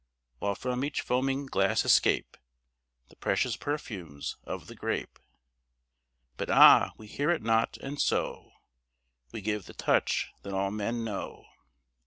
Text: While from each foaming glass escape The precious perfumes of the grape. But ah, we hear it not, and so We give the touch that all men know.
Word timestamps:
While 0.39 0.55
from 0.55 0.83
each 0.83 1.01
foaming 1.01 1.45
glass 1.45 1.85
escape 1.85 2.35
The 3.09 3.15
precious 3.15 3.55
perfumes 3.55 4.35
of 4.43 4.65
the 4.65 4.73
grape. 4.73 5.19
But 6.37 6.49
ah, 6.49 6.93
we 6.97 7.05
hear 7.05 7.29
it 7.29 7.43
not, 7.43 7.77
and 7.77 8.01
so 8.01 8.49
We 9.31 9.41
give 9.41 9.65
the 9.67 9.75
touch 9.75 10.31
that 10.41 10.53
all 10.53 10.71
men 10.71 11.03
know. 11.03 11.45